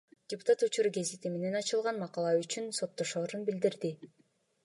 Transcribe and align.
Депутат 0.31 0.61
Учур 0.67 0.87
гезити 0.95 1.31
менен 1.33 1.57
аталган 1.59 2.01
макала 2.05 2.33
үчүн 2.39 2.67
соттошорун 2.79 3.47
билдирди. 3.51 3.93